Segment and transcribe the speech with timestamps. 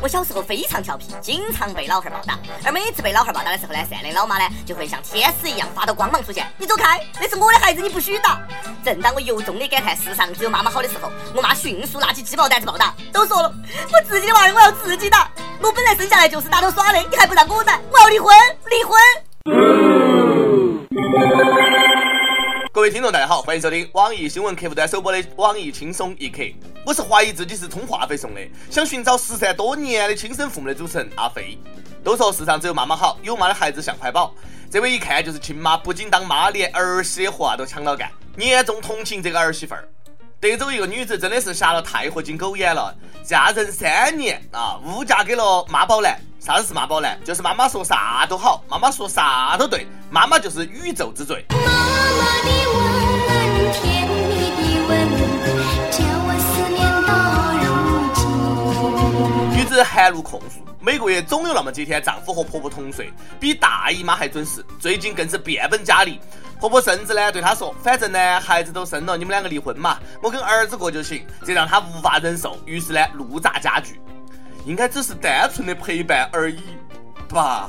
[0.00, 8.40] 我小时候非常调皮，经常被老汉暴打，而每次被老汉暴打的时候呢，善良老妈呢就会像天使一样发到光芒出现，你走开，那是我的孩子，你不许打。
[8.84, 12.94] 正当我由衷的感叹世上只有妈妈好的时候，我妈迅速拿起鸡毛掸子暴打。
[13.12, 13.52] 都说了，
[13.92, 15.30] 我自己的娃儿我要自己打，
[15.60, 18.36] 我本来生下来就是打头耍的，你还不让我打，我要离婚，
[18.70, 19.00] 离婚。
[22.76, 26.42] 各位听众，大家好，欢迎收听网易新闻客户端首播的网易轻松一刻。
[26.84, 28.40] 我是怀疑自己是充话费送的，
[28.70, 31.58] 想寻找失散多年的亲生父母的主持人阿飞。
[32.04, 34.34] 都说世上只有妈妈好，有妈的孩子像块宝。
[34.70, 39.88] 这位一看就是亲妈，不仅当妈，连儿媳的活都抢了干，严重同情这个儿媳妇儿。
[40.38, 46.20] 德州一个女子真的是瞎了太和金狗眼了，嫁人三年啊，误嫁给了妈宝男。
[46.38, 47.18] 啥子是妈宝男？
[47.24, 51.42] 就是妈妈说啥都好，妈妈说啥都对，妈妈就是宇宙之最。
[51.48, 52.65] 妈妈
[59.76, 59.82] 如今。
[59.82, 66.18] 女子含怒控诉，每个月总有那么几天，丈夫和婆婆同睡，比大姨妈还准时，最近更是变本加厉。
[66.58, 74.00] 婆婆甚至呢对她说：“反正呢孩子都生了，你们两个离婚嘛，我跟儿子过就行。”这让她无法忍受，于是呢怒砸家具。
[74.64, 76.60] 应该只是单纯的陪伴而已
[77.28, 77.68] 吧。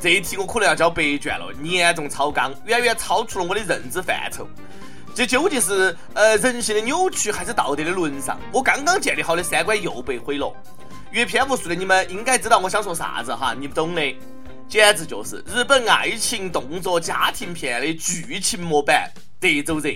[0.00, 4.48] 这一题我可能要交白卷了，严重超纲，远远超出了我的认知范畴。
[5.16, 8.38] 这究竟是呃人性的扭曲，还是道德的沦丧？
[8.52, 10.54] 我刚刚建立好的三观又被毁了。
[11.10, 14.14] 阅片无数的你们应该知道我想说啥子哈，你不懂的。
[14.68, 19.94] 简直就是日本爱情动作家庭片的剧情模板《德州人》。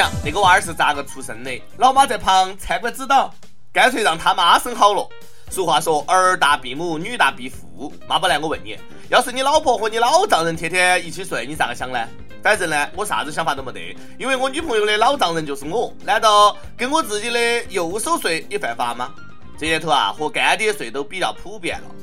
[0.00, 3.30] 想那个娃儿是咋个出生的，老妈在旁参观指导，
[3.70, 5.06] 干脆让他妈生好了。
[5.50, 7.92] 俗话说儿大必母，女大必父。
[8.08, 8.78] 妈宝男，我问你。
[9.10, 11.98] 要是你老婆和你老丈人天天一起睡，你咋个想呢？
[12.42, 15.92] 反正呢，我啥子想法都没得，因为我女朋友的老丈人就是我。
[16.02, 19.12] 难道跟我自己的右手睡也犯法吗？
[19.58, 21.94] 这年头啊，和干爹睡都比较普遍了，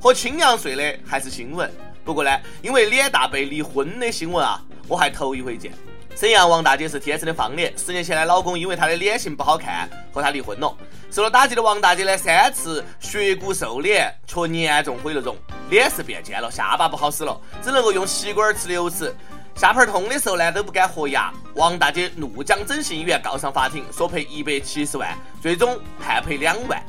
[0.00, 1.72] 和亲娘睡的还是新闻。
[2.04, 5.72] 不过呢，因为脸大被离婚的新闻啊，我还头一回见。
[6.16, 10.72] 沈阳王大姐是天生的方脸，十年前呢，老公因为她的脸型不好看，和她离婚了。
[11.10, 15.36] 受了打击的王大姐呢，三次削骨瘦脸，却严重毁了容。
[15.70, 19.12] 脸是变尖了，下巴不好使了，只能够用吸管吃流食。
[19.56, 21.32] 下盘痛的时候呢，都不敢合牙。
[21.56, 26.80] 王大姐怒将整形医院告上法庭，索赔一百七十万，最终判赔两万。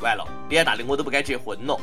[0.00, 1.80] 完了，脸大的我都不敢结婚了。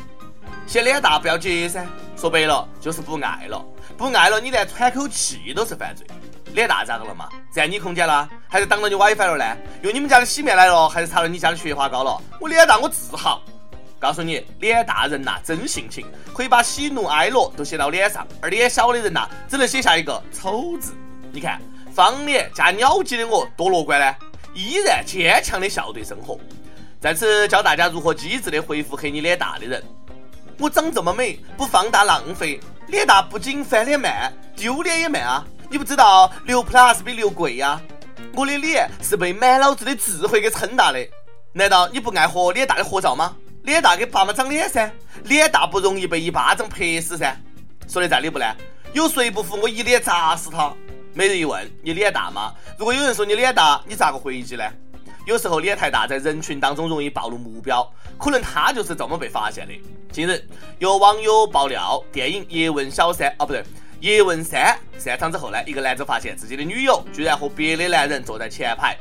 [0.67, 3.65] 嫌脸大不要结噻，说白了就是不爱了。
[3.97, 6.05] 不爱了，你连喘口气都是犯罪。
[6.53, 7.27] 脸大咋个了嘛？
[7.51, 9.57] 占你空间了，还是挡到你 WiFi 了呢？
[9.81, 12.21] 用你们家的洗面奶了，还是擦了你家的雪花膏了？
[12.39, 13.41] 我脸大，我自豪。
[13.99, 20.93] 告诉你，脸大人呐真性情，可以把喜怒哀乐都写到脸上；而脸小的人呐，只能写下一个丑字。
[21.31, 21.59] 你看，
[21.93, 24.15] 方脸加鸟鸡的我多乐观呢，
[24.53, 26.37] 依然坚强的笑对生活。
[26.99, 29.83] 在此教大家如何机智的回复黑你脸大的人。
[30.59, 32.59] 我长这么美，不放大浪费。
[32.87, 35.45] 脸大不仅翻脸慢，丢脸也慢啊！
[35.69, 37.81] 你不知道六 plus 比六贵呀？
[38.35, 40.99] 我的脸是被满脑子的智慧给撑大的。
[41.51, 43.35] 难道你不爱和脸大的合照吗？
[43.63, 44.91] 脸大给爸妈长脸噻，
[45.23, 47.35] 脸大不容易被一巴掌拍死噻。
[47.87, 48.45] 说的在理不呢？
[48.93, 50.73] 有谁不服我一脸砸死他？
[51.13, 52.53] 每日一问，你脸大吗？
[52.77, 54.63] 如果有人说你脸大，你咋个回击呢？
[55.25, 59.73] 有时候脸太大，在人群当中容易暴露目标，可能他就是这么被发现的。
[60.11, 60.43] 近日，
[60.79, 63.61] 有网友爆料，电影《叶问小三》哦，不对，
[64.03, 68.97] 《叶问三》散场之后呢，一个男子发现自己的女友居然和别的男人坐在前排。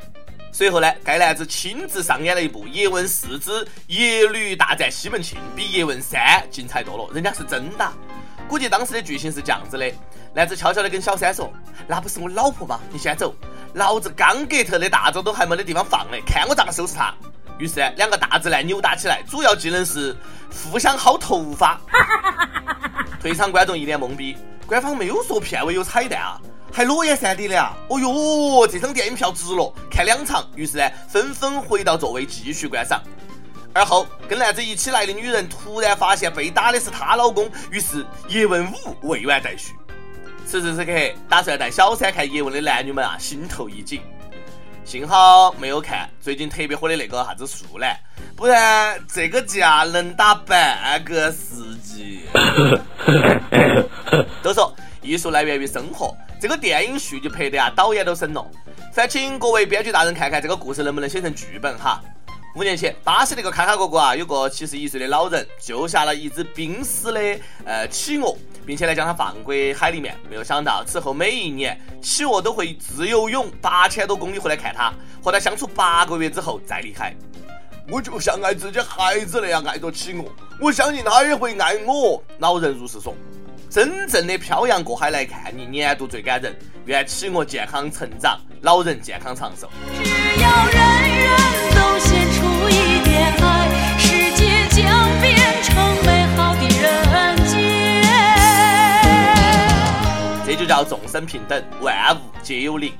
[0.49, 7.13] 随后呢，该男子亲自上演了一部《叶问四之叶律大战西门庆》，比《叶问三》精彩多了。
[7.13, 7.91] 人家是真打，
[8.47, 9.91] 估计当时的剧情是这样子的：
[10.33, 11.51] 男子悄悄的跟小三说
[11.85, 12.79] ：“那不是我老婆吗？
[12.89, 13.35] 你先走，
[13.73, 17.13] 老子刚给特的大招都还没得地方放呢，看我咋个收拾他。”
[17.59, 20.15] 于是两个大直男扭打起来，主要技能是
[20.49, 21.77] 互相薅头发。
[23.19, 26.39] 退场观众一脸懵逼，官方没有说片尾有彩蛋啊。
[26.75, 27.77] 还裸眼 3D 的啊！
[27.87, 30.43] 哦哟，这张电影票值了，看两场。
[30.55, 32.99] 于是呢，纷纷回到座位继续观赏。
[33.73, 39.73] 而后跟男子一起来的女人突然发现被打的是她老公，于是叶问五未完待续。
[40.47, 40.91] 此时此刻，
[41.29, 44.01] 打算带小三看叶问的男女们啊，心头一紧。
[44.83, 47.95] 幸好没有看最近特别火的那个啥子树懒，
[48.35, 52.22] 不然这个架能打半个世纪。
[54.41, 56.15] 都说艺术来源于生活。
[56.39, 58.45] 这个电影续集拍的啊，导演都省了。
[58.91, 62.01] 烦请各位编剧大人看看这个故事能不能写成剧本哈。
[62.55, 67.19] 五年前，巴西那个卡卡哥哥啊，有个七十一岁的老人救下了一只濒死的
[67.65, 70.15] 呃企鹅，并且呢将它放归海里面。
[70.29, 77.11] 没有想到，此后每一年企鹅都会自由泳八千多公里回来看他，和他相处八个月之后再离开。
[77.89, 80.23] 我就像爱自己孩子那样爱着企鹅，
[80.59, 82.23] 我相信他也会爱我。
[82.39, 83.13] 老人如是说。
[83.69, 86.55] 真正的漂洋过海来看你，年度最感人。
[86.85, 89.67] 愿企鹅健康成长，老人健康长寿。
[90.03, 90.03] 只
[90.39, 90.77] 要人
[91.17, 91.31] 人
[91.73, 95.75] 都献出一点爱，世界将变成
[96.05, 98.03] 美好的人间。
[100.45, 102.93] 这就叫众生平等，万物皆有灵。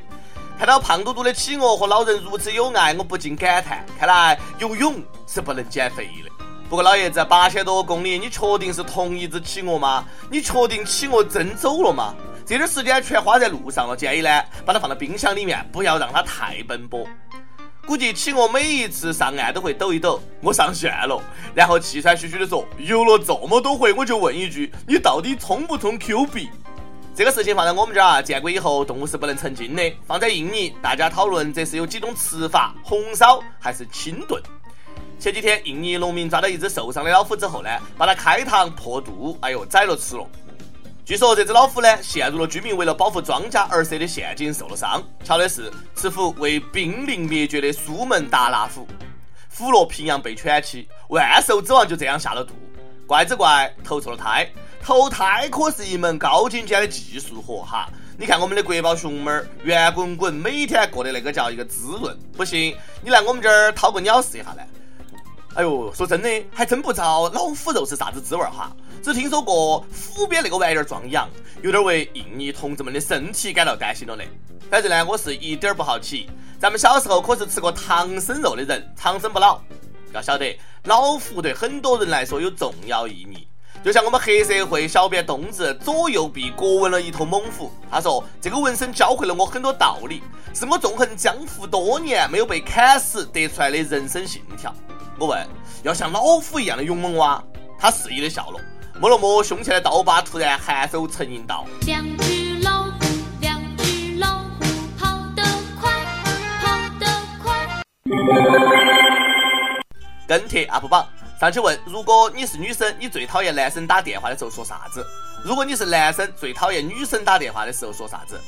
[0.57, 4.95] 看到胖嘟嘟的企鹅和老人如此有爱，我不禁感叹：看来游泳
[5.27, 6.31] 是不能减肥的。
[6.69, 10.05] 不过老爷子，八千多公里，你确定是同一只企鹅吗？
[10.31, 12.15] 你确定企鹅真走了吗？
[12.45, 14.29] 这点时间全花在路上了，建议呢，
[14.65, 17.05] 把它放到冰箱里面，不要让它太奔波。
[17.85, 21.21] 估计企鹅每一次上岸都会抖一抖，我上线了，
[21.53, 26.49] 然后气喘吁吁的说，游了这么多回，我就问一句，你到底充不充 Q 币？
[27.15, 29.95] 这个事情放在我们这儿啊，建国以后动物是不能成精的。
[30.07, 34.41] 放在印尼，大家讨论这是有几种吃法，红烧还是清炖？
[35.19, 37.69] 前几天，印尼农民抓到一只受伤的老虎之后呢，
[37.99, 40.27] 把它开膛破肚，哎呦，宰了吃了。
[41.05, 45.03] 据说这只老虎呢，陷入了居民为了保护庄稼而设的陷阱，受了伤。
[45.23, 48.87] 巧的是，此虎为濒临灭绝的苏门答腊虎，
[49.55, 52.55] 虎落平阳被犬欺，万兽之王就这样下了肚。
[53.05, 54.49] 怪只怪，投错了胎。
[54.83, 57.87] 投胎可是一门高精尖的技术活哈。
[58.17, 62.17] 你看我们的国宝熊猫儿，圆滚滚，每天过的那个叫一个滋润。
[62.35, 64.67] 不信，你来我们这儿掏个鸟试一下来。
[65.55, 68.75] 哎呦，说真的，还真不知道老虎肉是啥子滋味哈。
[69.01, 71.29] 只听说过虎鞭那个玩意儿壮阳，
[71.61, 74.23] 有点为印尼同志们的身体感到担心了呢。
[74.69, 76.29] 反正呢，我是一点儿不好奇。
[76.59, 79.61] 咱们小时候可是吃过唐僧肉的人，长生不老。
[80.11, 83.47] 要晓得，老虎对很多人来说有重要意义。
[83.83, 94.73] 就像我们黑社会小编东子左右臂各纹了一头猛虎，他说这个纹身教会了我很多道理，是我纵横江湖多年没有被砍死得出来的人生信条。
[95.19, 95.45] 我问：
[95.83, 97.43] 要像老虎一样的勇猛哇？
[97.77, 98.61] 他肆意的笑了，
[99.01, 102.91] 摸了摸胸前的刀疤，突然颔首沉吟道：两只老虎，
[103.41, 104.63] 两只老虎，
[104.97, 105.43] 跑得
[105.81, 105.91] 快，
[106.61, 107.05] 跑得
[107.43, 107.83] 快。
[110.25, 111.05] 跟帖 UP 榜
[111.43, 115.05] 上去问：如果你是女生，你最讨厌男生打电话的时候说啥子？
[115.43, 118.39] 如果你是男生，最讨厌女生打电话的时候说啥子？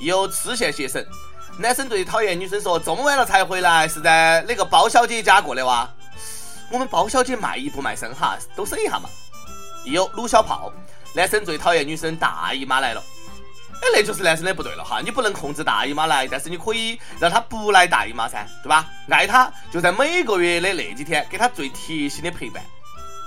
[0.00, 1.06] 有痴线邪神，
[1.58, 5.88] 男生最讨厌女生说这么晚了才回来，是在那个包小姐家过的哇？
[6.72, 9.08] 我们包小姐卖艺不卖身哈，都省一下嘛。
[9.84, 10.72] 有鲁小炮，
[11.14, 13.02] 男生最讨厌女生大姨妈来了。
[13.82, 18.86] 哎，那就是男生的不对了哈，你不能控制大姨妈来，但是你可以让她不来大姨妈噻，对吧？
[19.08, 22.62] 爱她就在每个月的那几天给她最贴心的陪伴。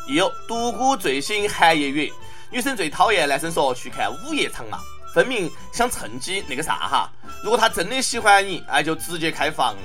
[0.07, 2.11] 有独孤最新寒夜月，
[2.51, 4.77] 女生最讨厌男生说去看午夜场嘛，
[5.13, 7.11] 分明想趁机那个啥哈。
[7.41, 9.81] 如果他真的喜欢你，哎，就直接开房了，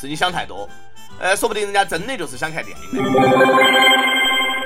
[0.00, 0.68] 是你想太多。
[1.18, 3.10] 呃，说不定人家真的就是想看电影的。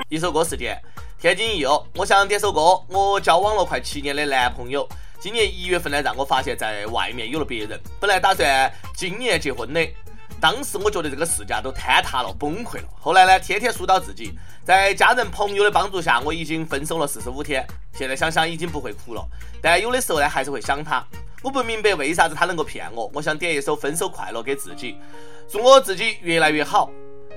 [0.08, 0.80] 一首歌时间，
[1.18, 2.82] 天津一友，我想点首歌。
[2.88, 4.88] 我交往了快七年的男朋友，
[5.20, 7.78] 今年一月份呢，让我发现在外面有了别人。
[8.00, 9.86] 本来打算今年结婚的，
[10.40, 12.84] 当时我觉得这个世界都坍塌了，崩溃了。
[12.98, 14.32] 后来呢，天天疏导自己，
[14.64, 17.66] 在家人朋友的帮助下，我已经分手了四十五天。
[17.92, 19.22] 现在想想已经不会哭了，
[19.60, 21.04] 但有的时候呢，还是会想他。
[21.42, 23.10] 我不明白为啥子他能够骗我。
[23.12, 24.96] 我想点一首《分手快乐》给自己。
[25.50, 26.90] 祝我自己越来越好，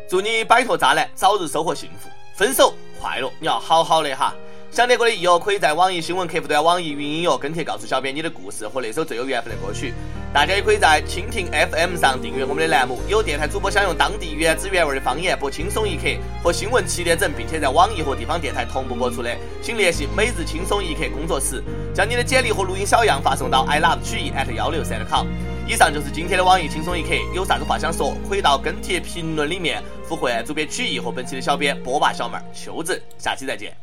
[0.10, 3.30] 祝你摆脱渣男，早日收获幸福，分手快乐！
[3.40, 4.34] 你要好好的哈。
[4.74, 9.94] 想点歌的益友，可以在网易新闻客户端、网易云音乐跟帖告诉小编你的故事和那首最有缘分的歌曲。
[10.34, 13.00] 大家也可以在蜻蜓 FM 上订阅我们的栏目。
[13.08, 16.08] 有电台主播想用当地原汁原味的方言播《轻松一刻》
[16.44, 19.30] 和新闻七点整，并且在网易和地方电台同步播出的，
[19.62, 21.64] 请联系每日轻松一刻工作室，
[21.94, 25.28] 将你的简历和录音小样发送到 i love 曲艺 at 幺六三 com。
[25.68, 33.00] 以上就是今天的网易轻松一刻，有啥子话想说，可以到跟帖评论里面呼唤主编曲艺和本期的小编波霸小妹秋子。
[33.20, 33.83] 下期再见。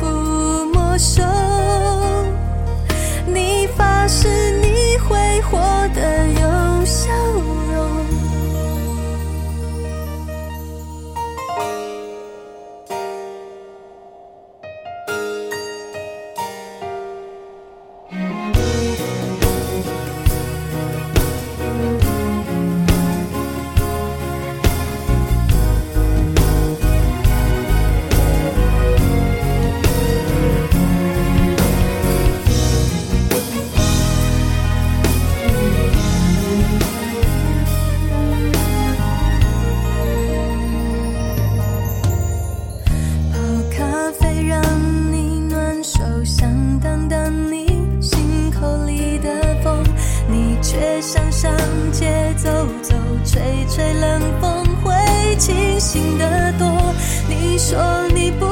[50.81, 51.51] 街上上
[51.91, 52.49] 街走
[52.81, 54.91] 走，吹吹冷风会
[55.37, 56.67] 清醒得多。
[57.29, 57.79] 你说
[58.15, 58.47] 你不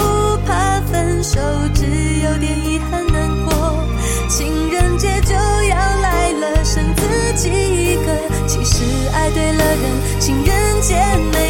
[0.46, 1.40] 怕分手，
[1.74, 1.86] 只
[2.24, 3.84] 有点遗憾难过。
[4.30, 8.16] 情人节就要来了，剩自己一个。
[8.46, 10.94] 其实爱对了人，情人节
[11.32, 11.49] 没。